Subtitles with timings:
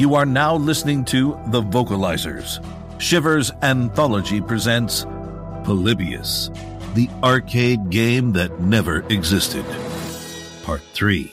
[0.00, 2.64] You are now listening to The Vocalizers.
[2.98, 5.04] Shivers Anthology presents
[5.62, 6.48] Polybius,
[6.94, 9.62] the arcade game that never existed.
[10.62, 11.30] Part 3.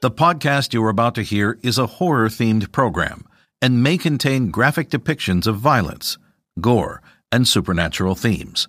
[0.00, 3.26] The podcast you are about to hear is a horror themed program
[3.60, 6.16] and may contain graphic depictions of violence,
[6.62, 8.66] gore, and supernatural themes.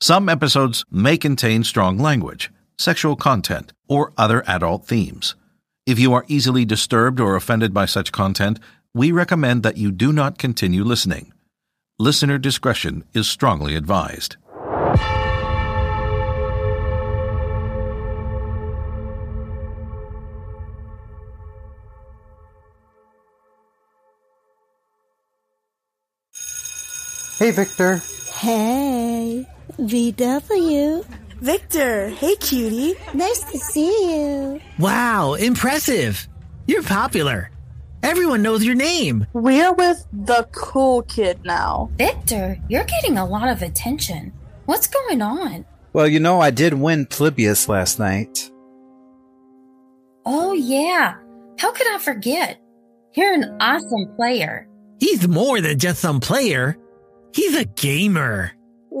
[0.00, 5.34] Some episodes may contain strong language, sexual content, or other adult themes.
[5.84, 8.60] If you are easily disturbed or offended by such content,
[8.94, 11.32] we recommend that you do not continue listening.
[11.98, 14.36] Listener discretion is strongly advised.
[27.38, 28.00] Hey, Victor.
[28.34, 29.48] Hey,
[29.80, 31.04] VW.
[31.42, 32.94] Victor, hey cutie.
[33.14, 34.60] Nice to see you.
[34.78, 36.28] Wow, impressive.
[36.68, 37.50] You're popular.
[38.04, 39.26] Everyone knows your name.
[39.32, 41.90] We're with the cool kid now.
[41.98, 44.32] Victor, you're getting a lot of attention.
[44.66, 45.64] What's going on?
[45.92, 48.48] Well, you know, I did win Polybius last night.
[50.24, 51.16] Oh, yeah.
[51.58, 52.60] How could I forget?
[53.14, 54.68] You're an awesome player.
[55.00, 56.78] He's more than just some player.
[57.34, 58.52] He's a gamer.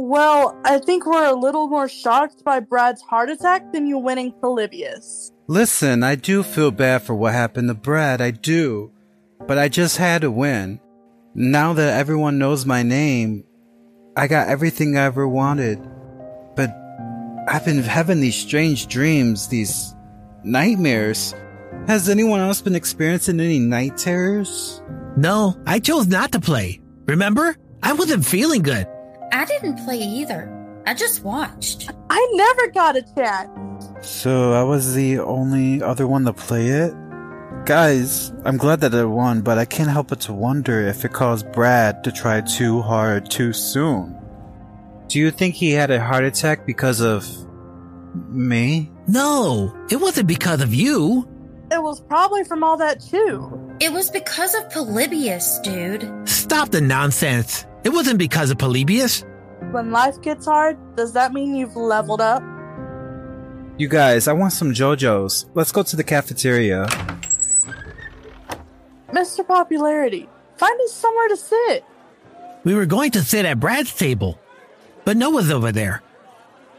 [0.04, 4.32] Well, I think we're a little more shocked by Brad's heart attack than you winning
[4.32, 5.30] Polybius.
[5.46, 8.90] Listen, I do feel bad for what happened to Brad, I do.
[9.46, 10.80] But I just had to win.
[11.36, 13.44] Now that everyone knows my name,
[14.16, 15.78] I got everything I ever wanted.
[16.56, 16.76] But
[17.46, 19.94] I've been having these strange dreams, these
[20.42, 21.32] nightmares.
[21.86, 24.82] Has anyone else been experiencing any night terrors?
[25.16, 26.80] No, I chose not to play.
[27.06, 27.56] Remember?
[27.84, 28.88] I wasn't feeling good.
[29.32, 30.50] I didn't play either.
[30.86, 31.90] I just watched.
[32.10, 33.88] I never got a chance.
[34.06, 36.94] So I was the only other one to play it?
[37.64, 41.12] Guys, I'm glad that I won, but I can't help but to wonder if it
[41.12, 44.18] caused Brad to try too hard too soon.
[45.08, 47.26] Do you think he had a heart attack because of
[48.28, 48.90] me?
[49.06, 51.28] No, it wasn't because of you.
[51.70, 53.76] It was probably from all that too.
[53.80, 56.28] It was because of Polybius, dude.
[56.28, 57.64] Stop the nonsense.
[57.84, 59.24] It wasn't because of Polybius.
[59.72, 62.42] When life gets hard, does that mean you've leveled up?
[63.78, 65.46] You guys, I want some JoJo's.
[65.54, 66.86] Let's go to the cafeteria.
[69.10, 69.46] Mr.
[69.46, 71.84] Popularity, find us somewhere to sit.
[72.64, 74.38] We were going to sit at Brad's table,
[75.04, 76.02] but Noah's over there.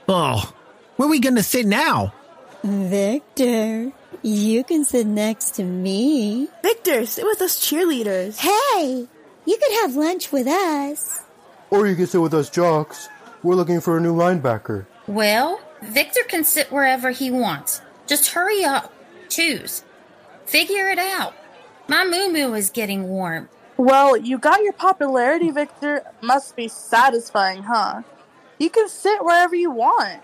[0.08, 0.54] Oh,
[0.96, 2.14] where are we going to sit now?
[2.64, 3.92] Victor,
[4.22, 6.48] you can sit next to me.
[6.62, 8.38] Victor, sit with us cheerleaders.
[8.38, 9.08] Hey,
[9.46, 11.22] you could have lunch with us.
[11.70, 13.10] Or you could sit with us jocks.
[13.42, 14.86] We're looking for a new linebacker.
[15.08, 17.82] Well, Victor can sit wherever he wants.
[18.08, 18.94] Just hurry up.
[19.30, 19.84] Choose.
[20.46, 21.34] Figure it out.
[21.88, 23.50] My moo moo is getting warm.
[23.76, 26.04] Well, you got your popularity, Victor.
[26.22, 28.04] Must be satisfying, huh?
[28.60, 30.22] You can sit wherever you want.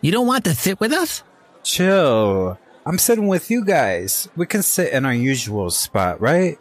[0.00, 1.22] You don't want to sit with us?
[1.62, 2.58] Chill.
[2.84, 4.28] I'm sitting with you guys.
[4.36, 6.58] We can sit in our usual spot, right?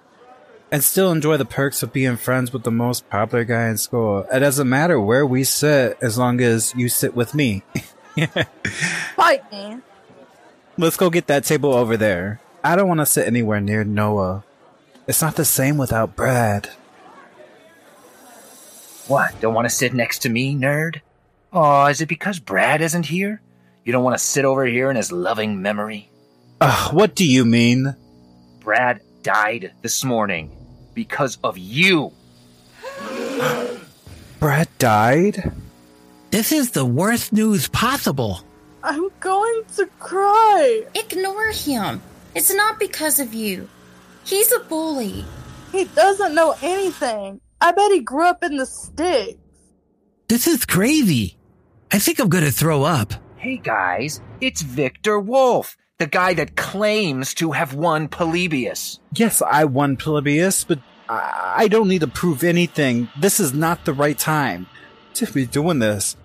[0.72, 4.26] And still enjoy the perks of being friends with the most popular guy in school.
[4.32, 7.64] It doesn't matter where we sit as long as you sit with me.
[9.18, 9.80] Fight me.
[10.78, 12.40] Let's go get that table over there.
[12.64, 14.46] I don't want to sit anywhere near Noah.
[15.08, 16.70] It's not the same without Brad.
[19.08, 21.02] What, don't want to sit next to me, nerd?
[21.52, 23.42] Oh, is it because Brad isn't here?
[23.84, 26.10] You don't want to sit over here in his loving memory?
[26.62, 27.94] Ugh, what do you mean?
[28.62, 30.61] Brad died this morning
[30.94, 32.12] because of you.
[34.40, 35.52] Brad died?
[36.32, 38.42] This is the worst news possible.
[38.84, 40.84] I'm going to cry.
[40.96, 42.02] Ignore him.
[42.34, 43.68] It's not because of you.
[44.24, 45.26] He's a bully.
[45.72, 47.42] He doesn't know anything.
[47.60, 49.38] I bet he grew up in the sticks.
[50.28, 51.38] This is crazy.
[51.92, 53.14] I think I'm going to throw up.
[53.36, 59.00] Hey guys, it's Victor Wolf, the guy that claims to have won Polybius.
[59.14, 63.08] Yes, I won Polybius, but I, I don't need to prove anything.
[63.20, 64.66] This is not the right time
[65.14, 66.18] to be doing this.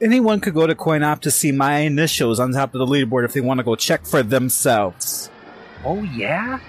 [0.00, 3.32] Anyone could go to CoinOp to see my initials on top of the leaderboard if
[3.32, 5.28] they want to go check for themselves.
[5.84, 6.60] Oh, yeah?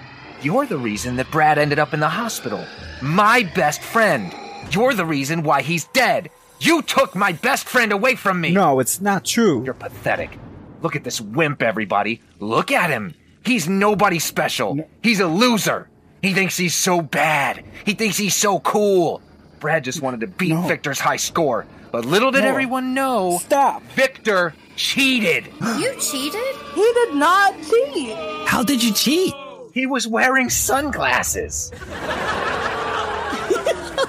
[0.42, 2.64] You're the reason that Brad ended up in the hospital.
[3.00, 4.34] My best friend.
[4.72, 6.30] You're the reason why he's dead.
[6.58, 8.50] You took my best friend away from me.
[8.50, 9.62] No, it's not true.
[9.64, 10.36] You're pathetic.
[10.86, 12.22] Look at this wimp, everybody.
[12.38, 13.14] Look at him.
[13.44, 14.88] He's nobody special.
[15.02, 15.88] He's a loser.
[16.22, 17.64] He thinks he's so bad.
[17.84, 19.20] He thinks he's so cool.
[19.58, 20.60] Brad just wanted to beat No.
[20.68, 21.66] Victor's high score.
[21.90, 22.50] But little did No.
[22.50, 23.38] everyone know.
[23.42, 23.82] Stop.
[23.96, 25.48] Victor cheated.
[25.76, 26.54] You cheated?
[26.76, 28.16] He did not cheat.
[28.46, 29.34] How did you cheat?
[29.74, 31.72] He was wearing sunglasses.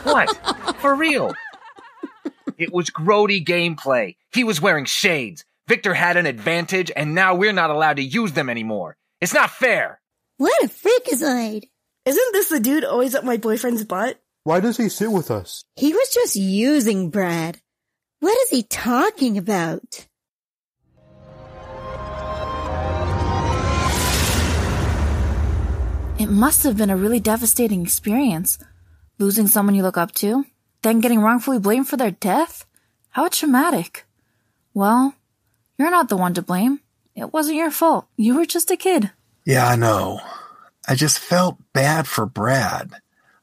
[0.04, 0.30] what?
[0.80, 1.34] For real?
[2.60, 4.16] It was grody gameplay.
[4.32, 5.44] He was wearing shades.
[5.68, 8.96] Victor had an advantage, and now we're not allowed to use them anymore.
[9.20, 10.00] It's not fair.
[10.38, 11.66] What a freakazoid!
[12.06, 14.18] Isn't this the dude always up my boyfriend's butt?
[14.46, 15.66] Why does he sit with us?
[15.76, 17.60] He was just using Brad.
[18.22, 20.08] What is he talking about?
[26.18, 28.58] It must have been a really devastating experience.
[29.20, 30.46] Losing someone you look up to,
[30.82, 32.66] then getting wrongfully blamed for their death?
[33.10, 34.06] How traumatic.
[34.74, 35.14] Well,
[35.78, 36.80] you're not the one to blame.
[37.16, 38.08] It wasn't your fault.
[38.16, 39.12] You were just a kid.
[39.46, 40.20] Yeah, I know.
[40.88, 42.92] I just felt bad for Brad.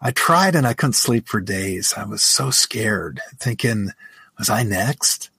[0.01, 1.95] I tried and I couldn't sleep for days.
[1.97, 3.91] I was so scared, thinking,
[4.39, 5.31] was I next?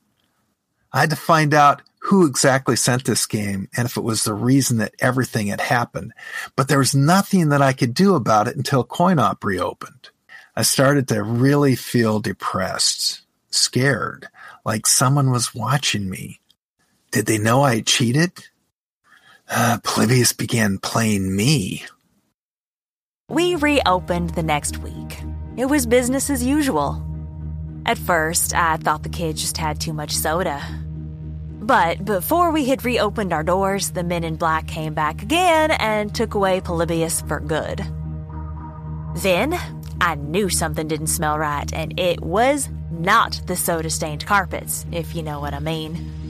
[0.92, 4.34] I had to find out who exactly sent this game and if it was the
[4.34, 6.14] reason that everything had happened.
[6.56, 10.10] But there was nothing that I could do about it until CoinOp reopened.
[10.56, 14.28] I started to really feel depressed, scared,
[14.64, 16.40] like someone was watching me.
[17.16, 18.34] Did they know I cheated?
[19.50, 21.86] Uh, Polybius began playing me.
[23.30, 25.22] We reopened the next week.
[25.56, 27.02] It was business as usual.
[27.86, 30.62] At first, I thought the kids just had too much soda.
[31.62, 36.14] But before we had reopened our doors, the men in black came back again and
[36.14, 37.82] took away Polybius for good.
[39.24, 39.58] Then,
[40.02, 45.16] I knew something didn't smell right, and it was not the soda stained carpets, if
[45.16, 46.25] you know what I mean.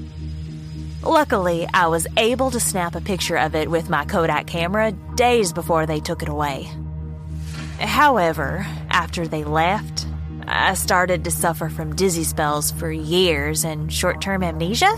[1.06, 5.54] Luckily, I was able to snap a picture of it with my Kodak camera days
[5.54, 6.68] before they took it away.
[7.80, 10.08] However, after they left,
[10.48, 14.90] I started to suffer from dizzy spells for years and short term amnesia.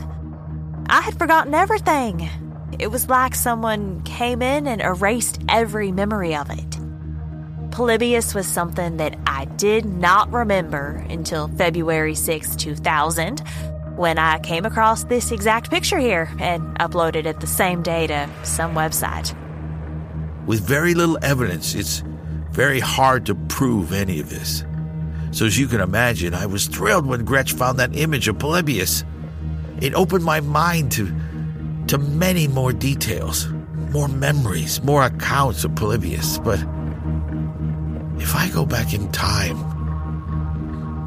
[0.89, 2.29] I had forgotten everything.
[2.79, 6.77] It was like someone came in and erased every memory of it.
[7.71, 13.43] Polybius was something that I did not remember until February 6, 2000,
[13.97, 18.29] when I came across this exact picture here and uploaded it the same day to
[18.43, 19.35] some website.
[20.45, 22.03] With very little evidence, it's
[22.51, 24.63] very hard to prove any of this.
[25.31, 29.03] So, as you can imagine, I was thrilled when Gretch found that image of Polybius.
[29.81, 31.13] It opened my mind to,
[31.87, 33.47] to many more details,
[33.91, 36.39] more memories, more accounts of Polybius.
[36.39, 36.59] But
[38.21, 39.57] if I go back in time,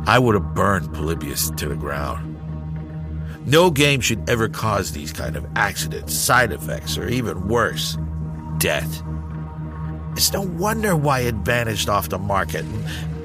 [0.07, 2.30] I would have burned Polybius to the ground.
[3.47, 7.97] No game should ever cause these kind of accidents, side effects, or even worse,
[8.59, 9.03] death.
[10.13, 12.67] It's no wonder why it vanished off the market.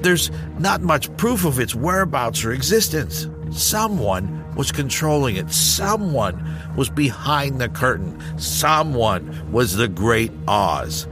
[0.02, 3.28] There's not much proof of its whereabouts or existence.
[3.50, 5.50] Someone was controlling it.
[5.52, 6.42] Someone
[6.76, 8.18] was behind the curtain.
[8.38, 11.06] Someone was the great Oz.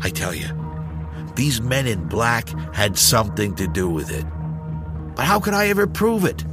[0.00, 0.48] I tell you,
[1.34, 4.24] these men in black had something to do with it.
[5.14, 6.44] But how could I ever prove it?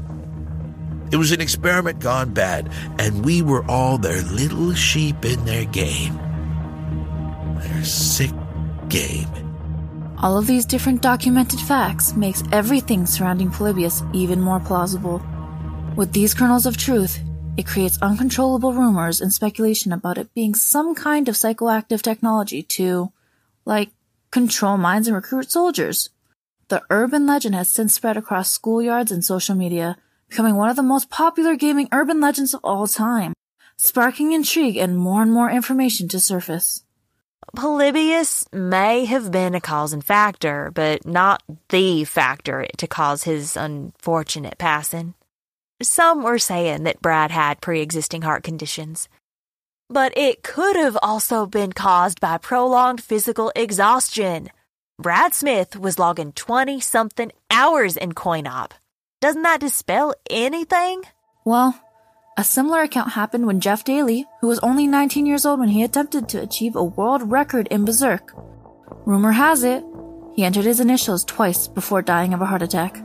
[1.11, 5.65] It was an experiment gone bad, and we were all their little sheep in their
[5.65, 6.15] game.
[7.59, 8.31] Their sick
[8.89, 9.27] game.
[10.21, 15.21] All of these different documented facts makes everything surrounding Polybius even more plausible.
[15.95, 17.19] With these kernels of truth,
[17.57, 23.11] it creates uncontrollable rumors and speculation about it being some kind of psychoactive technology to,
[23.65, 23.89] like,
[24.29, 26.09] control minds and recruit soldiers.
[26.67, 29.97] The urban legend has since spread across schoolyards and social media,
[30.29, 33.33] becoming one of the most popular gaming urban legends of all time,
[33.77, 36.83] sparking intrigue and more and more information to surface.
[37.55, 43.57] Polybius may have been a cause and factor, but not the factor to cause his
[43.57, 45.15] unfortunate passing.
[45.81, 49.09] Some were saying that Brad had pre existing heart conditions.
[49.89, 54.51] But it could have also been caused by prolonged physical exhaustion.
[54.99, 58.71] Brad Smith was logging 20 something hours in CoinOp.
[59.21, 61.03] Doesn't that dispel anything?
[61.43, 61.77] Well,
[62.37, 65.83] a similar account happened when Jeff Dailey, who was only 19 years old when he
[65.83, 68.31] attempted to achieve a world record in Berserk.
[69.05, 69.83] Rumor has it,
[70.35, 72.97] he entered his initials twice before dying of a heart attack.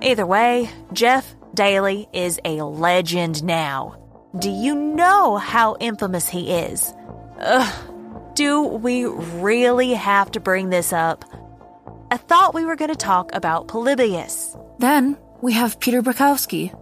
[0.00, 4.00] Either way, Jeff Dailey is a legend now.
[4.38, 6.94] Do you know how infamous he is?
[7.40, 11.24] Ugh, do we really have to bring this up?
[12.12, 14.56] I thought we were going to talk about Polybius.
[14.78, 16.74] Then we have Peter Bukowski.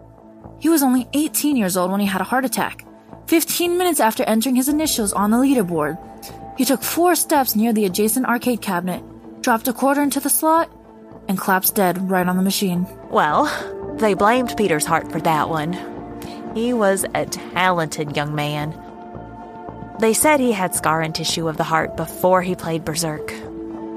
[0.60, 2.86] He was only 18 years old when he had a heart attack.
[3.26, 5.98] 15 minutes after entering his initials on the leaderboard,
[6.56, 9.02] he took four steps near the adjacent arcade cabinet,
[9.42, 10.70] dropped a quarter into the slot,
[11.28, 12.86] and collapsed dead right on the machine.
[13.10, 13.44] Well,
[13.98, 15.75] they blamed Peter's heart for that one.
[16.54, 18.80] He was a talented young man.
[20.00, 23.32] They said he had scar and tissue of the heart before he played Berserk.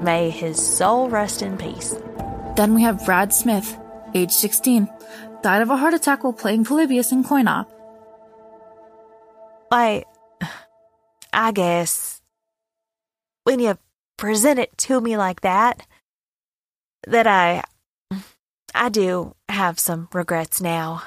[0.02, 1.94] May his soul rest in peace.
[2.56, 3.78] Then we have Brad Smith,
[4.14, 4.88] age 16,
[5.42, 7.70] died of a heart attack while playing Polybius in coin op.
[9.70, 10.04] I.
[11.32, 12.20] I guess.
[13.44, 13.78] When you
[14.16, 15.86] present it to me like that,
[17.06, 17.64] that I.
[18.74, 21.02] I do have some regrets now.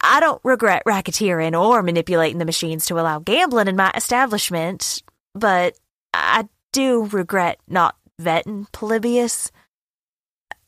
[0.00, 5.02] I don't regret racketeering or manipulating the machines to allow gambling in my establishment,
[5.34, 5.74] but
[6.14, 9.50] I do regret not vetting Polybius.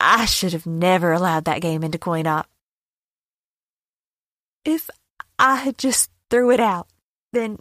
[0.01, 2.49] I should have never allowed that game into coin op.
[4.65, 4.89] If
[5.39, 6.89] I had just threw it out,
[7.33, 7.59] then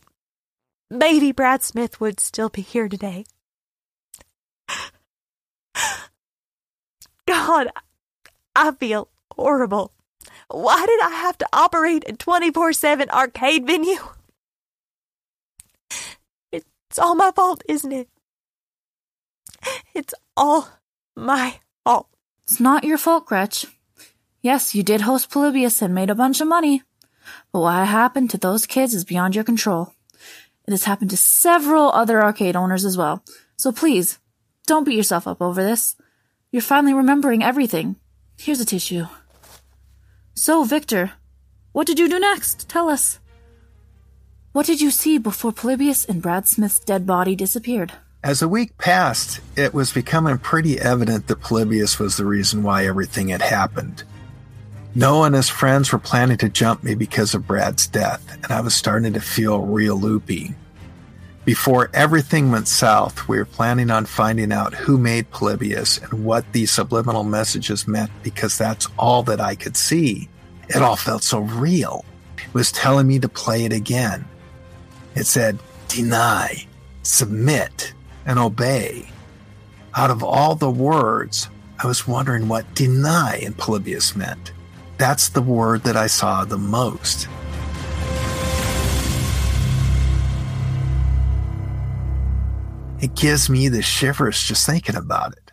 [0.89, 3.25] maybe Brad Smith would still be here today.
[7.25, 7.67] God,
[8.55, 9.91] I feel horrible.
[10.47, 13.99] Why did I have to operate a 24 7 arcade venue?
[16.51, 18.09] It's all my fault, isn't it?
[19.93, 20.69] It's all
[21.15, 22.07] my fault.
[22.49, 23.67] It's not your fault, Gretch.
[24.41, 26.81] Yes, you did host Polybius and made a bunch of money.
[27.53, 29.93] But what happened to those kids is beyond your control.
[30.65, 33.23] It has happened to several other arcade owners as well.
[33.55, 34.17] So please,
[34.65, 35.95] don't beat yourself up over this.
[36.51, 37.97] You're finally remembering everything.
[38.35, 39.05] Here's a tissue.
[40.33, 41.11] So, Victor,
[41.71, 42.67] what did you do next?
[42.67, 43.19] Tell us.
[44.53, 47.93] What did you see before Polybius and Brad Smith's dead body disappeared?
[48.21, 52.85] As a week passed, it was becoming pretty evident that Polybius was the reason why
[52.85, 54.03] everything had happened.
[54.93, 58.59] Noah and his friends were planning to jump me because of Brad's death, and I
[58.59, 60.53] was starting to feel real loopy.
[61.45, 66.51] Before everything went south, we were planning on finding out who made Polybius and what
[66.51, 70.27] these subliminal messages meant because that's all that I could see.
[70.67, 72.03] It all felt so real.
[72.37, 74.25] It was telling me to play it again.
[75.15, 75.57] It said,
[75.87, 76.67] deny,
[77.03, 77.93] submit,
[78.29, 79.09] and obey.
[79.95, 84.53] Out of all the words, I was wondering what deny in Polybius meant.
[84.99, 87.27] That's the word that I saw the most.
[93.01, 95.51] It gives me the shivers just thinking about it.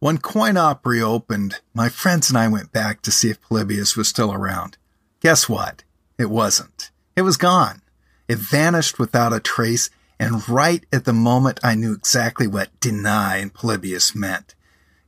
[0.00, 4.08] When Coin Op reopened, my friends and I went back to see if Polybius was
[4.08, 4.76] still around.
[5.20, 5.84] Guess what?
[6.18, 6.90] It wasn't.
[7.14, 7.82] It was gone.
[8.26, 13.38] It vanished without a trace, and right at the moment I knew exactly what deny
[13.38, 14.54] in Polybius meant.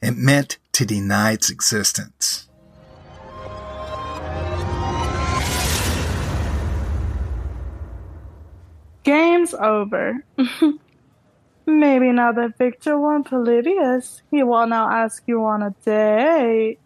[0.01, 2.49] It meant to deny its existence.
[9.03, 10.23] Game's over.
[11.67, 16.79] Maybe now that Victor won Polybius, he will now ask you on a date.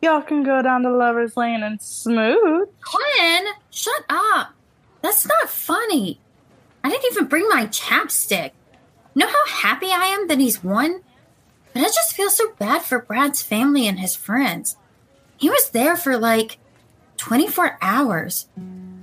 [0.00, 2.68] Y'all can go down to Lover's Lane and smooth.
[2.82, 4.54] Quinn, shut up.
[5.02, 6.21] That's not funny.
[6.84, 8.52] I didn't even bring my chapstick.
[9.14, 11.02] Know how happy I am that he's won?
[11.72, 14.76] But I just feel so bad for Brad's family and his friends.
[15.36, 16.58] He was there for like
[17.16, 18.46] 24 hours.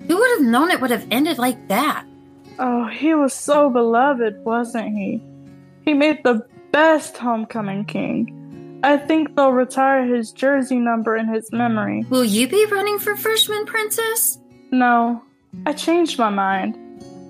[0.07, 2.05] Who would have known it would have ended like that?
[2.57, 5.21] Oh, he was so beloved, wasn't he?
[5.85, 8.79] He made the best homecoming king.
[8.83, 12.05] I think they'll retire his jersey number in his memory.
[12.09, 14.39] Will you be running for freshman princess?
[14.71, 15.21] No,
[15.65, 16.77] I changed my mind.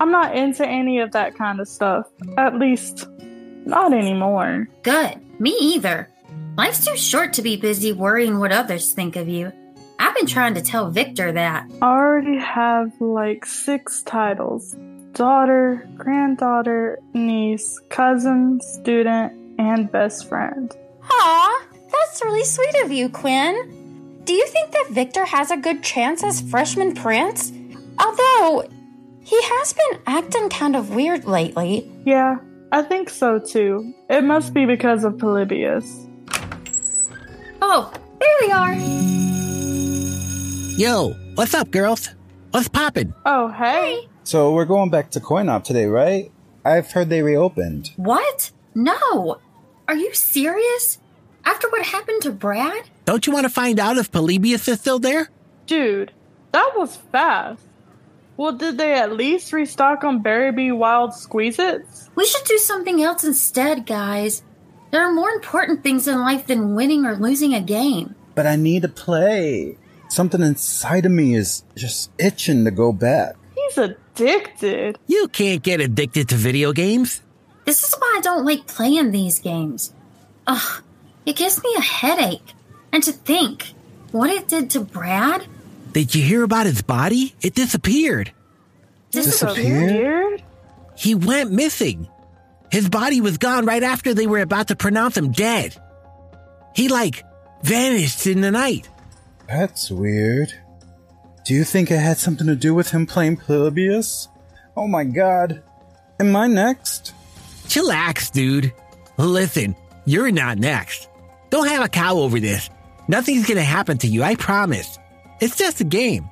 [0.00, 2.06] I'm not into any of that kind of stuff.
[2.38, 3.06] At least,
[3.66, 4.66] not anymore.
[4.82, 5.20] Good.
[5.38, 6.08] Me either.
[6.56, 9.52] Life's too short to be busy worrying what others think of you.
[9.98, 11.70] I've been trying to tell Victor that.
[11.82, 14.74] I already have like six titles
[15.12, 20.74] daughter, granddaughter, niece, cousin, student, and best friend.
[21.10, 24.22] Aw, that's really sweet of you, Quinn.
[24.24, 27.52] Do you think that Victor has a good chance as freshman prince?
[27.98, 28.68] Although,
[29.22, 31.90] he has been acting kind of weird lately.
[32.04, 32.38] Yeah,
[32.72, 33.94] I think so too.
[34.08, 36.06] It must be because of Polybius.
[37.62, 38.74] Oh, there they are.
[40.78, 42.08] Yo, what's up, girls?
[42.52, 43.14] What's poppin'?
[43.26, 44.08] Oh, hey.
[44.24, 46.32] So we're going back to Coin Op today, right?
[46.64, 47.90] I've heard they reopened.
[47.96, 48.50] What?
[48.74, 49.38] No.
[49.88, 50.98] Are you serious?
[51.44, 52.88] After what happened to Brad?
[53.04, 55.30] Don't you want to find out if Polybius is still there?
[55.66, 56.12] Dude,
[56.52, 57.62] that was fast.
[58.40, 60.72] Well, did they at least restock on Berry B.
[60.72, 62.08] Wild Squeeze-Its?
[62.14, 64.42] We should do something else instead, guys.
[64.90, 68.14] There are more important things in life than winning or losing a game.
[68.34, 69.76] But I need to play.
[70.08, 73.36] Something inside of me is just itching to go back.
[73.54, 74.98] He's addicted.
[75.06, 77.20] You can't get addicted to video games.
[77.66, 79.92] This is why I don't like playing these games.
[80.46, 80.82] Ugh,
[81.26, 82.54] it gives me a headache.
[82.90, 83.74] And to think
[84.12, 85.46] what it did to Brad.
[85.92, 87.34] Did you hear about his body?
[87.42, 88.32] It disappeared.
[89.10, 90.42] Disappeared?
[90.96, 92.08] He went missing.
[92.70, 95.76] His body was gone right after they were about to pronounce him dead.
[96.76, 97.24] He, like,
[97.62, 98.88] vanished in the night.
[99.48, 100.54] That's weird.
[101.44, 104.28] Do you think it had something to do with him playing Polybius?
[104.76, 105.62] Oh my god.
[106.20, 107.12] Am I next?
[107.66, 108.72] Chillax, dude.
[109.16, 111.08] Listen, you're not next.
[111.50, 112.70] Don't have a cow over this.
[113.08, 114.99] Nothing's gonna happen to you, I promise.
[115.40, 116.28] It's just a game.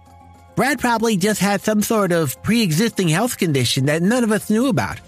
[0.55, 4.51] Brad probably just had some sort of pre existing health condition that none of us
[4.51, 5.01] knew about.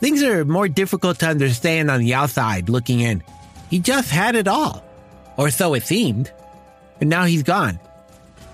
[0.00, 3.22] Things are more difficult to understand on the outside looking in.
[3.70, 4.84] He just had it all.
[5.36, 6.32] Or so it seemed.
[7.00, 7.78] And now he's gone.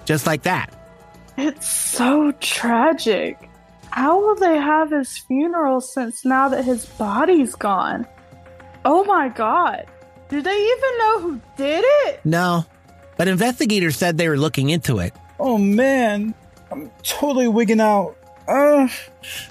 [0.04, 0.72] Just like that.
[1.36, 3.48] It's so tragic.
[3.90, 8.06] How will they have his funeral since now that his body's gone?
[8.84, 9.86] Oh my god.
[10.28, 12.20] Do they even know who did it?
[12.24, 12.64] No.
[13.18, 15.12] But investigators said they were looking into it.
[15.38, 16.34] Oh man,
[16.70, 18.16] I'm totally wigging out.
[18.48, 18.90] Ugh,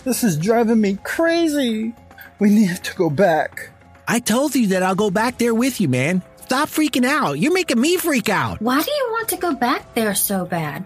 [0.04, 1.94] this is driving me crazy.
[2.40, 3.70] We need to go back.
[4.08, 6.24] I told you that I'll go back there with you, man.
[6.38, 7.34] Stop freaking out.
[7.34, 8.62] You're making me freak out.
[8.62, 10.86] Why do you want to go back there so bad?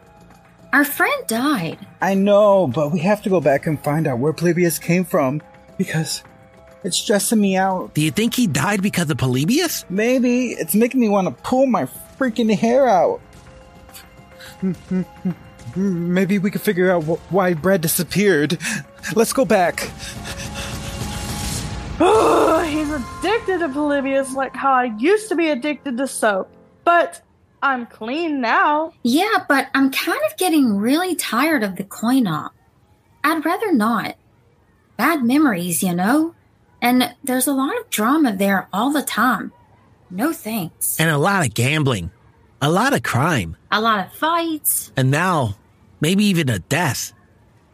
[0.73, 1.77] Our friend died.
[2.01, 5.41] I know, but we have to go back and find out where Polybius came from
[5.77, 6.23] because
[6.83, 7.93] it's stressing me out.
[7.93, 9.85] Do you think he died because of Polybius?
[9.89, 10.51] Maybe.
[10.53, 11.85] It's making me want to pull my
[12.17, 13.21] freaking hair out.
[15.75, 18.57] Maybe we could figure out wh- why Brad disappeared.
[19.15, 19.89] Let's go back.
[21.99, 26.49] Oh, he's addicted to Polybius like how I used to be addicted to soap.
[26.83, 27.21] But
[27.61, 28.93] I'm clean now.
[29.03, 32.53] Yeah, but I'm kind of getting really tired of the coin op.
[33.23, 34.15] I'd rather not.
[34.97, 36.33] Bad memories, you know?
[36.81, 39.51] And there's a lot of drama there all the time.
[40.09, 40.99] No thanks.
[40.99, 42.11] And a lot of gambling.
[42.61, 43.55] A lot of crime.
[43.71, 44.91] A lot of fights.
[44.97, 45.55] And now,
[45.99, 47.13] maybe even a death.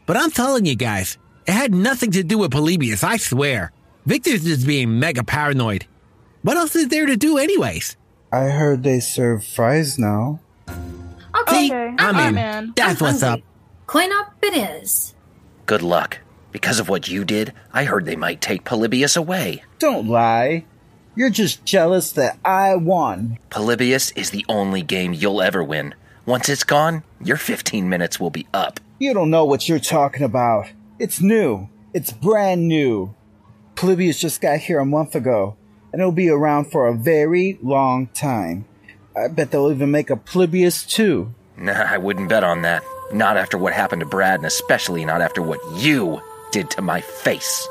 [0.05, 3.71] But I'm telling you guys, it had nothing to do with Polybius, I swear.
[4.05, 5.85] Victor's just being mega paranoid.
[6.41, 7.97] What else is there to do, anyways?
[8.31, 10.39] I heard they serve fries now.
[11.41, 11.73] Okay, See?
[11.73, 12.73] I'm in.
[12.75, 13.41] That's what's up.
[13.85, 15.13] Coin op it is.
[15.65, 16.19] Good luck.
[16.57, 19.61] Because of what you did, I heard they might take Polybius away.
[19.77, 20.65] Don't lie.
[21.15, 23.37] You're just jealous that I won.
[23.51, 25.93] Polybius is the only game you'll ever win.
[26.25, 28.79] Once it's gone, your 15 minutes will be up.
[28.97, 30.71] You don't know what you're talking about.
[30.97, 31.69] It's new.
[31.93, 33.13] It's brand new.
[33.75, 35.55] Polybius just got here a month ago,
[35.93, 38.65] and it'll be around for a very long time.
[39.15, 41.35] I bet they'll even make a Polybius 2.
[41.57, 42.81] Nah, I wouldn't bet on that.
[43.13, 46.19] Not after what happened to Brad, and especially not after what you
[46.51, 47.67] did to my face.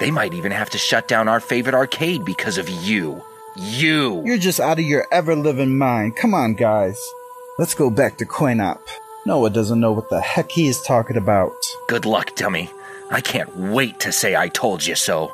[0.00, 3.22] They might even have to shut down our favorite arcade because of you.
[3.56, 4.22] You!
[4.24, 6.16] You're just out of your ever living mind.
[6.16, 7.00] Come on, guys.
[7.58, 8.80] Let's go back to CoinOp.
[9.26, 11.52] Noah doesn't know what the heck he is talking about.
[11.86, 12.70] Good luck, dummy.
[13.10, 15.32] I can't wait to say I told you so.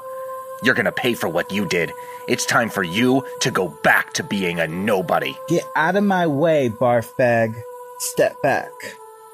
[0.62, 1.90] You're gonna pay for what you did.
[2.28, 5.34] It's time for you to go back to being a nobody.
[5.48, 7.54] Get out of my way, barfbag.
[7.98, 8.70] Step back.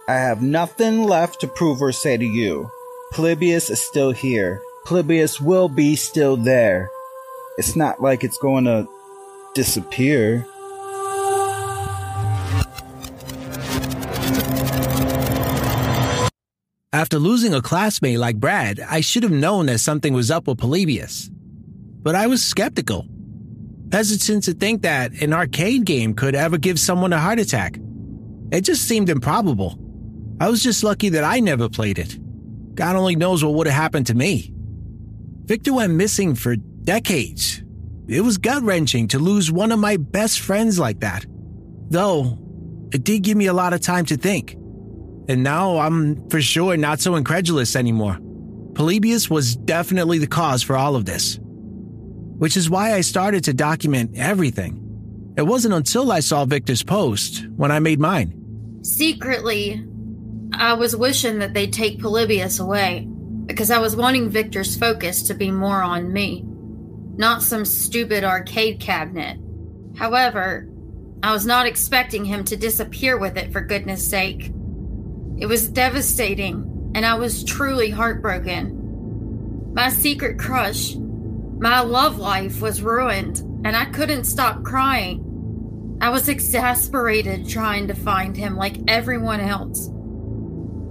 [0.07, 2.71] I have nothing left to prove or say to you.
[3.13, 4.61] Polybius is still here.
[4.85, 6.91] Polybius will be still there.
[7.57, 8.87] It's not like it's going to
[9.55, 10.47] disappear.
[16.93, 20.59] After losing a classmate like Brad, I should have known that something was up with
[20.59, 21.31] Polybius.
[22.03, 23.07] But I was skeptical,
[23.93, 27.79] hesitant to think that an arcade game could ever give someone a heart attack.
[28.51, 29.79] It just seemed improbable.
[30.41, 32.19] I was just lucky that I never played it.
[32.77, 34.53] God only knows what would have happened to me.
[35.47, 37.63] Victor went missing for decades.
[38.07, 41.25] It was gut wrenching to lose one of my best friends like that.
[41.89, 42.39] Though,
[42.93, 44.53] it did give me a lot of time to think.
[45.29, 48.19] And now I'm for sure not so incredulous anymore.
[48.75, 51.41] Polybius was definitely the cause for all of this.
[51.41, 54.83] Which is why I started to document everything.
[55.37, 58.81] It wasn't until I saw Victor's post when I made mine.
[58.83, 59.83] Secretly,
[60.53, 63.07] I was wishing that they'd take Polybius away
[63.47, 66.45] because I was wanting Victor's focus to be more on me,
[67.17, 69.39] not some stupid arcade cabinet.
[69.97, 70.69] However,
[71.23, 74.53] I was not expecting him to disappear with it for goodness sake.
[75.39, 79.73] It was devastating, and I was truly heartbroken.
[79.75, 85.99] My secret crush, my love life was ruined, and I couldn't stop crying.
[86.01, 89.91] I was exasperated trying to find him like everyone else.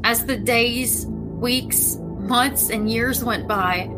[0.05, 3.89] As the days, weeks, months, and years went by,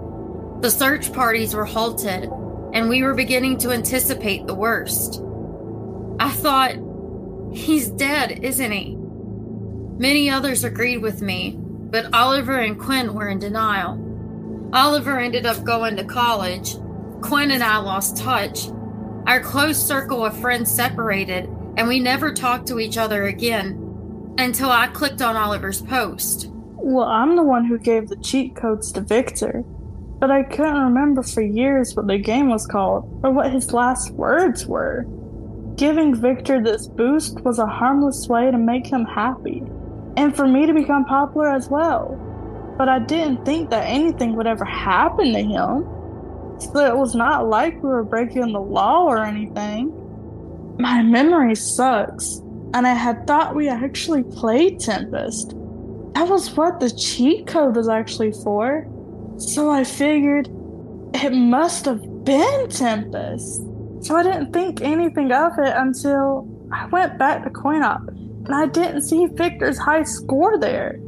[0.61, 2.31] the search parties were halted,
[2.73, 5.21] and we were beginning to anticipate the worst.
[6.17, 6.77] I thought,
[7.53, 8.95] he's dead, isn't he?
[8.97, 13.99] Many others agreed with me, but Oliver and Quinn were in denial.
[14.71, 16.75] Oliver ended up going to college.
[17.19, 18.69] Quinn and I lost touch.
[19.25, 23.86] Our close circle of friends separated, and we never talked to each other again
[24.37, 26.47] until I clicked on Oliver's post.
[26.51, 29.63] Well, I'm the one who gave the cheat codes to Victor,
[30.19, 34.11] but I couldn't remember for years what the game was called or what his last
[34.11, 35.05] words were.
[35.75, 39.63] Giving Victor this boost was a harmless way to make him happy,
[40.15, 42.23] and for me to become popular as well.
[42.77, 45.85] But I didn't think that anything would ever happen to him.
[46.59, 49.93] So it was not like we were breaking the law or anything.
[50.79, 52.41] My memory sucks,
[52.77, 55.49] and I had thought we actually played Tempest.
[56.13, 58.87] That was what the cheat code was actually for.
[59.37, 60.47] So I figured
[61.15, 63.63] it must have been Tempest.
[64.01, 68.67] So I didn't think anything of it until I went back to CoinOp and I
[68.67, 70.99] didn't see Victor's high score there.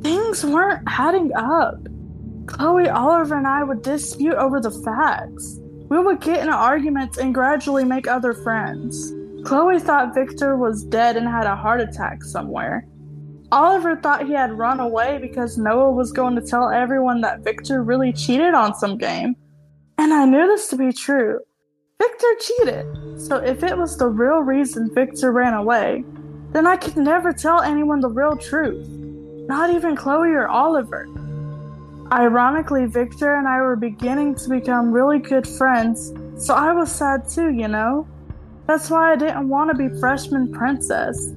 [0.00, 1.86] Things weren't adding up.
[2.46, 5.58] Chloe, Oliver, and I would dispute over the facts.
[5.90, 9.12] We would get in arguments and gradually make other friends.
[9.44, 12.86] Chloe thought Victor was dead and had a heart attack somewhere.
[13.52, 17.82] Oliver thought he had run away because Noah was going to tell everyone that Victor
[17.82, 19.34] really cheated on some game.
[19.98, 21.40] And I knew this to be true.
[21.98, 23.20] Victor cheated.
[23.20, 26.04] So if it was the real reason Victor ran away,
[26.52, 28.86] then I could never tell anyone the real truth.
[29.48, 31.08] Not even Chloe or Oliver.
[32.12, 37.28] Ironically, Victor and I were beginning to become really good friends, so I was sad
[37.28, 38.06] too, you know?
[38.70, 41.34] That's why I didn't want to be freshman princess.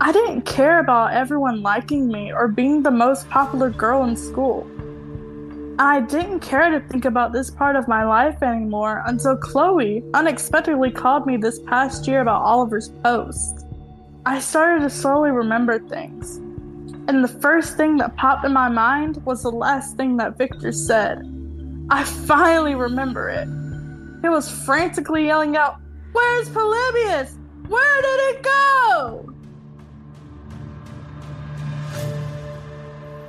[0.00, 4.70] I didn't care about everyone liking me or being the most popular girl in school.
[5.80, 10.92] I didn't care to think about this part of my life anymore until Chloe unexpectedly
[10.92, 13.66] called me this past year about Oliver's post.
[14.24, 16.36] I started to slowly remember things,
[17.08, 20.70] and the first thing that popped in my mind was the last thing that Victor
[20.70, 21.28] said.
[21.90, 23.48] I finally remember it.
[24.22, 25.81] He was frantically yelling out,
[26.12, 27.36] Where's Polybius?
[27.68, 29.34] Where did it go?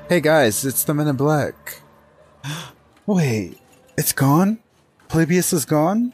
[0.09, 1.81] Hey guys, it's the Men in Black.
[3.05, 3.57] Wait,
[3.97, 4.59] it's gone?
[5.07, 6.13] Polybius is gone?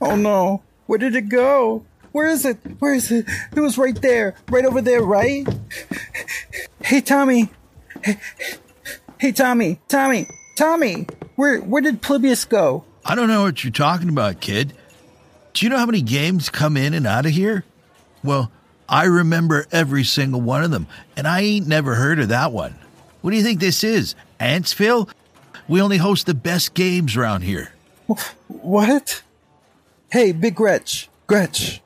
[0.00, 1.84] Oh no, where did it go?
[2.12, 2.58] Where is it?
[2.78, 3.26] Where is it?
[3.56, 5.46] It was right there, right over there, right?
[6.82, 7.48] Hey Tommy!
[8.04, 8.18] Hey,
[9.18, 9.80] hey Tommy!
[9.88, 10.26] Tommy!
[10.58, 11.06] Tommy!
[11.36, 12.84] Where where did Polybius go?
[13.04, 14.74] I don't know what you're talking about, kid.
[15.54, 17.64] Do you know how many games come in and out of here?
[18.24, 18.50] Well,
[18.88, 20.86] I remember every single one of them,
[21.16, 22.76] and I ain't never heard of that one.
[23.20, 24.14] What do you think this is?
[24.40, 25.08] Antsville?
[25.68, 27.72] We only host the best games around here.
[28.48, 29.22] What?
[30.10, 31.08] Hey, Big Gretch.
[31.26, 31.80] Gretch.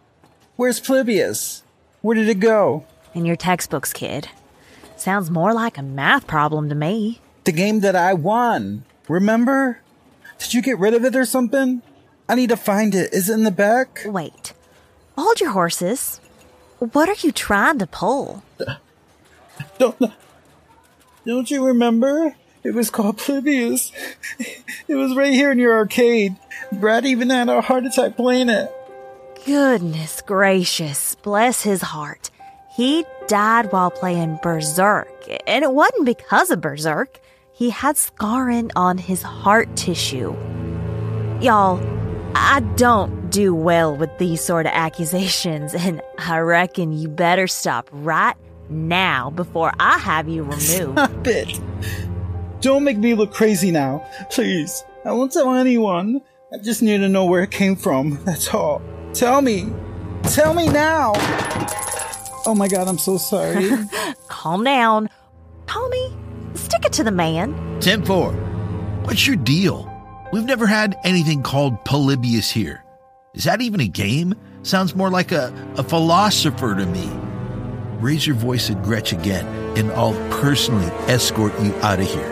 [0.57, 1.63] Where's Polybius?
[2.01, 2.87] Where did it go?
[3.15, 4.29] In your textbooks, kid.
[4.97, 7.21] Sounds more like a math problem to me.
[7.45, 8.85] The game that I won.
[9.09, 9.81] Remember?
[10.39, 11.83] Did you get rid of it or something?
[12.29, 13.13] I need to find it.
[13.13, 14.03] Is it in the back?
[14.05, 14.53] Wait.
[15.17, 16.21] Hold your horses.
[16.79, 18.43] What are you trying to pull?
[19.79, 20.13] Don't,
[21.25, 22.37] don't you remember?
[22.63, 23.93] It was called Polybius.
[24.89, 26.37] It was right here in your arcade.
[26.73, 28.71] Brad even had a heart attack playing it.
[29.45, 31.17] Goodness gracious.
[31.17, 32.31] Bless his heart.
[32.77, 35.09] He died while playing Berserk.
[35.47, 37.21] And it wasn't because of Berserk.
[37.53, 40.37] He had scarring on his heart tissue.
[41.41, 41.79] Y'all,
[42.39, 47.89] I don't do well with these sort of accusations, and I reckon you better stop
[47.93, 48.37] right
[48.69, 50.61] now before I have you removed.
[50.99, 51.61] Stop it.
[52.61, 54.07] Don't make me look crazy now.
[54.31, 54.85] Please.
[55.05, 56.21] I won't tell anyone.
[56.53, 58.23] I just need to know where it came from.
[58.25, 58.83] That's all.
[59.13, 59.73] Tell me.
[60.25, 61.13] Tell me now.
[62.45, 63.71] Oh my god, I'm so sorry.
[64.29, 65.09] Calm down.
[65.67, 66.17] Tommy,
[66.55, 67.81] stick it to the man.
[67.81, 68.33] 10 4.
[69.05, 69.93] What's your deal?
[70.37, 72.85] We've never had anything called Polybius here.
[73.33, 74.35] Is that even a game?
[74.65, 77.09] Sounds more like a, a philosopher to me.
[78.03, 79.47] Raise your voice at Gretch again,
[79.79, 82.31] and I'll personally escort you out of here.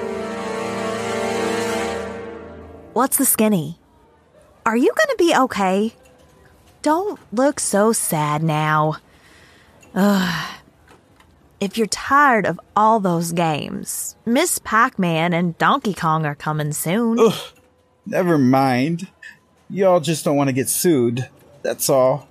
[2.92, 3.78] What's the skinny?
[4.66, 5.94] Are you gonna be okay?
[6.82, 8.98] Don't look so sad now.
[9.94, 10.50] Ugh.
[11.58, 16.72] If you're tired of all those games, Miss Pac Man and Donkey Kong are coming
[16.72, 17.18] soon.
[17.18, 17.32] Ugh.
[18.06, 19.08] Never mind.
[19.70, 21.28] Y'all just don't want to get sued.
[21.62, 22.28] That's all.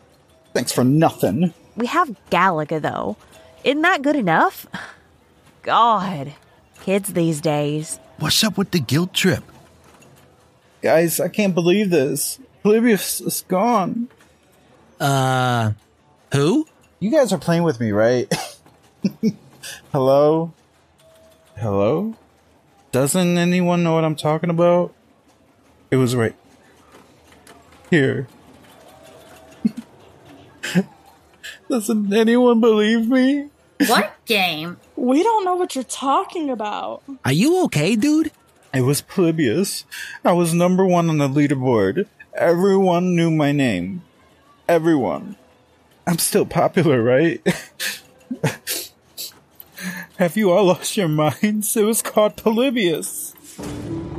[0.53, 1.53] Thanks for nothing.
[1.75, 3.17] We have Galaga, though.
[3.63, 4.67] Isn't that good enough?
[5.63, 6.33] God,
[6.81, 7.99] kids these days.
[8.19, 9.43] What's up with the guilt trip?
[10.81, 12.39] Guys, I can't believe this.
[12.61, 14.09] Polybius is gone.
[14.99, 15.71] Uh,
[16.33, 16.67] who?
[16.99, 18.31] You guys are playing with me, right?
[19.91, 20.53] Hello?
[21.57, 22.15] Hello?
[22.91, 24.93] Doesn't anyone know what I'm talking about?
[25.93, 26.33] It was right
[27.91, 28.27] here.
[31.69, 33.51] Doesn't anyone believe me?
[33.85, 34.77] What game?
[34.95, 37.03] We don't know what you're talking about.
[37.23, 38.31] Are you okay, dude?
[38.73, 39.85] It was Polybius.
[40.25, 42.07] I was number one on the leaderboard.
[42.33, 44.01] Everyone knew my name.
[44.67, 45.35] Everyone.
[46.07, 47.39] I'm still popular, right?
[50.17, 51.77] Have you all lost your minds?
[51.77, 53.35] It was called Polybius.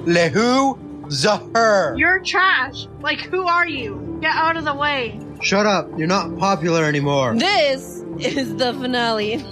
[0.06, 0.78] Le who?
[1.08, 1.94] The.
[1.96, 2.86] You're trash.
[3.00, 4.18] Like, who are you?
[4.20, 5.20] Get out of the way.
[5.42, 5.88] Shut up.
[5.96, 7.34] You're not popular anymore.
[7.36, 9.44] This is the finale.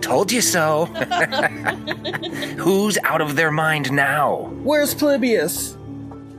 [0.00, 0.84] Told you so.
[2.58, 4.52] Who's out of their mind now?
[4.62, 5.78] Where's Polybius?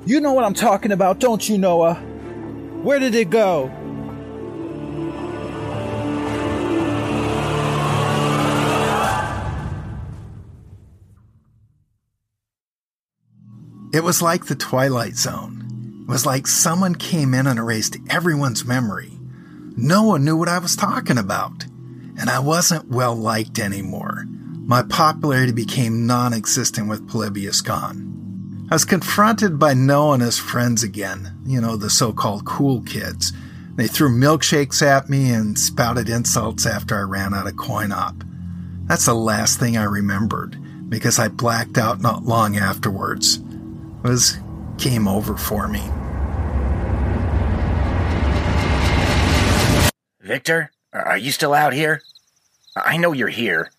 [0.06, 1.96] You know what I'm talking about, don't you, Noah?
[1.96, 3.72] Where did it go?
[13.96, 16.02] It was like the Twilight Zone.
[16.02, 19.18] It was like someone came in and erased everyone's memory.
[19.78, 21.64] No one knew what I was talking about.
[22.20, 24.26] And I wasn't well liked anymore.
[24.28, 28.68] My popularity became non existent with Polybius gone.
[28.70, 32.82] I was confronted by Noah and his friends again, you know, the so called cool
[32.82, 33.32] kids.
[33.76, 38.26] They threw milkshakes at me and spouted insults after I ran out of coin op.
[38.88, 43.40] That's the last thing I remembered because I blacked out not long afterwards.
[44.06, 44.38] Was
[44.78, 45.82] game over for me.
[50.22, 52.04] Victor, are you still out here?
[52.76, 53.72] I know you're here.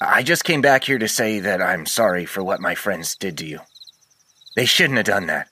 [0.00, 3.38] I just came back here to say that I'm sorry for what my friends did
[3.38, 3.60] to you.
[4.56, 5.46] They shouldn't have done that.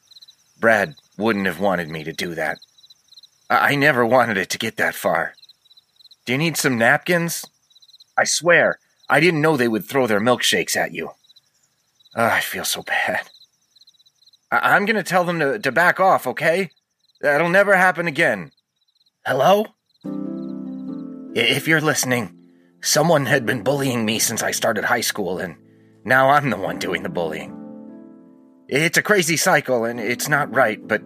[0.58, 2.58] Brad wouldn't have wanted me to do that.
[3.48, 5.34] I never wanted it to get that far.
[6.26, 7.46] Do you need some napkins?
[8.16, 11.12] I swear, I didn't know they would throw their milkshakes at you.
[12.16, 13.30] Oh, I feel so bad.
[14.50, 16.70] I- am gonna tell them to, to back off, okay?
[17.20, 18.50] That'll never happen again.
[19.26, 19.66] Hello?
[21.34, 22.36] If you're listening,
[22.80, 25.56] someone had been bullying me since I started high school, and
[26.04, 27.54] now I'm the one doing the bullying.
[28.68, 31.02] It's a crazy cycle, and it's not right, but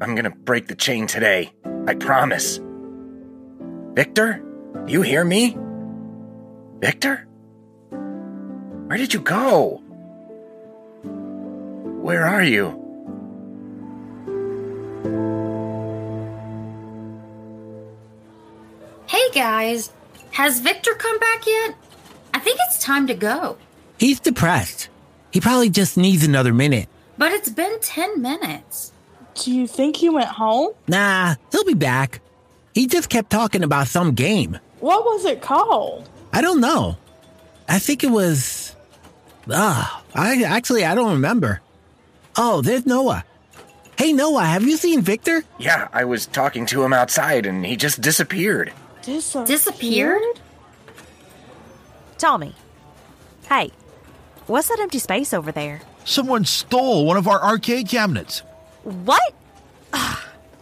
[0.00, 1.52] I'm gonna break the chain today.
[1.86, 2.60] I promise.
[3.94, 4.42] Victor?
[4.86, 5.56] You hear me?
[6.78, 7.26] Victor?
[7.88, 9.82] Where did you go?
[12.06, 12.66] Where are you?
[19.08, 19.90] Hey guys,
[20.30, 21.74] has Victor come back yet?
[22.32, 23.56] I think it's time to go.
[23.98, 24.88] He's depressed.
[25.32, 26.88] He probably just needs another minute.
[27.18, 28.92] But it's been 10 minutes.
[29.34, 30.74] Do you think he went home?
[30.86, 32.20] Nah, he'll be back.
[32.72, 34.60] He just kept talking about some game.
[34.78, 36.08] What was it called?
[36.32, 36.98] I don't know.
[37.68, 38.76] I think it was.
[39.50, 41.62] Ah, I actually I don't remember.
[42.36, 43.24] Oh, there's Noah.
[43.98, 45.42] Hey Noah, have you seen Victor?
[45.58, 48.72] Yeah, I was talking to him outside and he just disappeared.
[49.02, 49.46] Disappeared?
[49.46, 50.22] Disappeared?
[52.18, 52.54] Tommy.
[53.48, 53.70] Hey,
[54.46, 55.80] what's that empty space over there?
[56.04, 58.40] Someone stole one of our arcade cabinets.
[58.82, 59.34] What?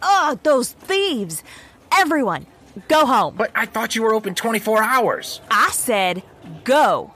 [0.07, 1.43] Oh, those thieves.
[1.91, 2.45] Everyone,
[2.87, 3.35] go home.
[3.35, 5.41] But I thought you were open 24 hours.
[5.49, 6.23] I said
[6.63, 7.13] go.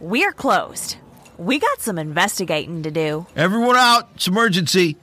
[0.00, 0.96] We're closed.
[1.36, 3.26] We got some investigating to do.
[3.34, 4.08] Everyone out.
[4.14, 4.96] It's emergency.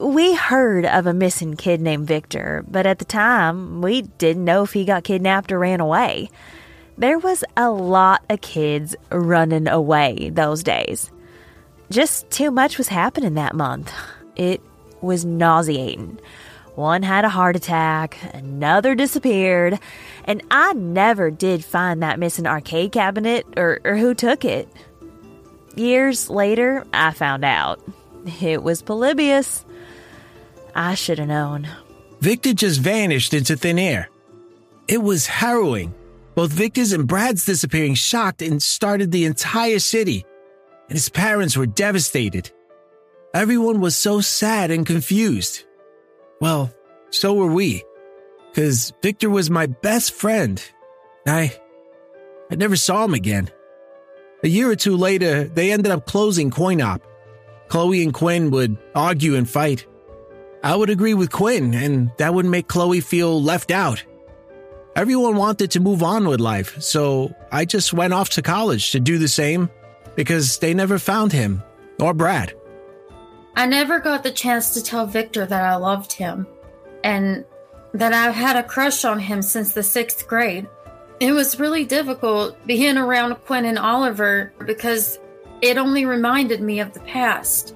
[0.00, 4.62] We heard of a missing kid named Victor, but at the time, we didn't know
[4.62, 6.30] if he got kidnapped or ran away.
[6.96, 11.10] There was a lot of kids running away those days.
[11.90, 13.92] Just too much was happening that month.
[14.36, 14.60] It
[15.00, 16.20] was nauseating.
[16.78, 19.80] One had a heart attack, another disappeared,
[20.26, 24.68] and I never did find that missing arcade cabinet or, or who took it.
[25.74, 27.82] Years later, I found out.
[28.40, 29.64] It was Polybius.
[30.72, 31.66] I should have known.
[32.20, 34.08] Victor just vanished into thin air.
[34.86, 35.92] It was harrowing.
[36.36, 40.24] Both Victor's and Brad's disappearing shocked and started the entire city,
[40.88, 42.52] and his parents were devastated.
[43.34, 45.64] Everyone was so sad and confused.
[46.40, 46.72] Well,
[47.10, 47.84] so were we,
[48.50, 50.62] because Victor was my best friend.
[51.26, 51.52] I,
[52.50, 53.50] I never saw him again.
[54.44, 57.00] A year or two later, they ended up closing CoinOp.
[57.68, 59.86] Chloe and Quinn would argue and fight.
[60.62, 64.04] I would agree with Quinn, and that would make Chloe feel left out.
[64.96, 69.00] Everyone wanted to move on with life, so I just went off to college to
[69.00, 69.70] do the same
[70.16, 71.62] because they never found him
[72.00, 72.54] or Brad.
[73.58, 76.46] I never got the chance to tell Victor that I loved him.
[77.02, 77.44] And
[77.92, 80.68] that I've had a crush on him since the sixth grade.
[81.18, 85.18] It was really difficult being around Quinn and Oliver because
[85.60, 87.74] it only reminded me of the past.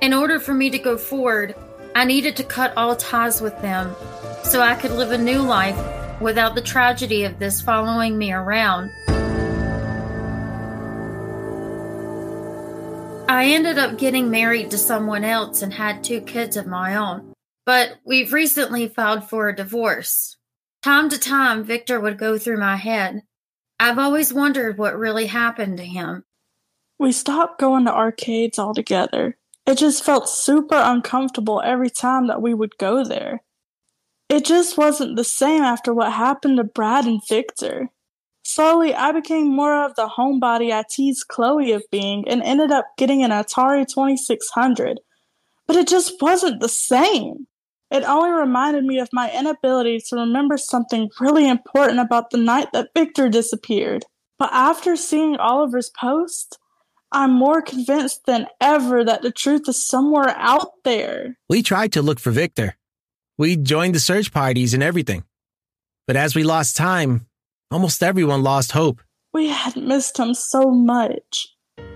[0.00, 1.54] In order for me to go forward,
[1.94, 3.94] I needed to cut all ties with them
[4.42, 8.90] so I could live a new life without the tragedy of this following me around.
[13.28, 17.32] I ended up getting married to someone else and had two kids of my own.
[17.64, 20.36] But we've recently filed for a divorce.
[20.82, 23.22] Time to time, Victor would go through my head.
[23.80, 26.24] I've always wondered what really happened to him.
[27.00, 29.36] We stopped going to arcades altogether.
[29.66, 33.42] It just felt super uncomfortable every time that we would go there.
[34.28, 37.90] It just wasn't the same after what happened to Brad and Victor.
[38.48, 42.86] Slowly, I became more of the homebody I teased Chloe of being and ended up
[42.96, 45.00] getting an Atari 2600.
[45.66, 47.48] But it just wasn't the same.
[47.90, 52.68] It only reminded me of my inability to remember something really important about the night
[52.72, 54.04] that Victor disappeared.
[54.38, 56.56] But after seeing Oliver's post,
[57.10, 61.36] I'm more convinced than ever that the truth is somewhere out there.
[61.48, 62.76] We tried to look for Victor.
[63.36, 65.24] We joined the search parties and everything.
[66.06, 67.26] But as we lost time,
[67.70, 69.00] almost everyone lost hope.
[69.32, 71.46] We had missed him so much,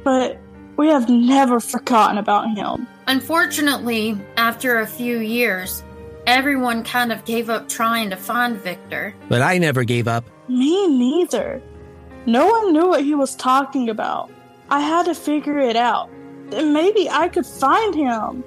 [0.05, 0.39] but
[0.77, 2.87] we have never forgotten about him.
[3.07, 5.83] Unfortunately, after a few years,
[6.27, 9.15] everyone kind of gave up trying to find Victor.
[9.29, 10.25] But I never gave up.
[10.49, 11.63] Me neither.
[12.27, 14.31] No one knew what he was talking about.
[14.69, 16.11] I had to figure it out.
[16.51, 18.45] Then maybe I could find him.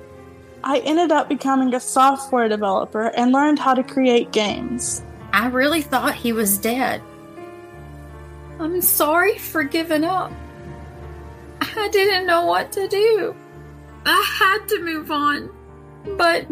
[0.63, 5.03] I ended up becoming a software developer and learned how to create games.
[5.33, 7.01] I really thought he was dead.
[8.59, 10.31] I'm sorry for giving up.
[11.61, 13.35] I didn't know what to do.
[14.05, 15.49] I had to move on.
[16.17, 16.47] But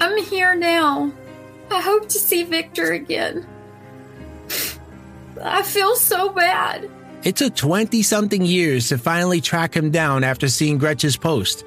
[0.00, 1.12] I'm here now.
[1.70, 3.46] I hope to see Victor again.
[5.42, 6.88] I feel so bad.
[7.24, 11.64] It took 20 something years to finally track him down after seeing Gretchen's post.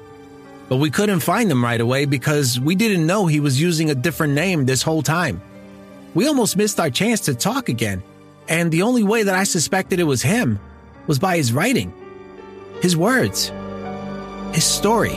[0.68, 3.94] But we couldn't find him right away because we didn't know he was using a
[3.94, 5.42] different name this whole time.
[6.14, 8.02] We almost missed our chance to talk again,
[8.50, 10.58] and the only way that I suspected it was him
[11.06, 11.94] was by his writing,
[12.82, 13.52] his words,
[14.52, 15.14] his story.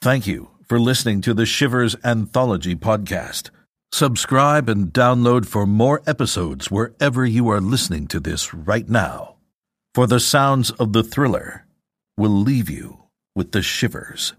[0.00, 3.50] Thank you for listening to the Shivers Anthology podcast.
[3.90, 9.34] Subscribe and download for more episodes wherever you are listening to this right now.
[9.94, 11.66] For the sounds of the thriller
[12.16, 13.05] will leave you
[13.36, 14.32] with the shivers.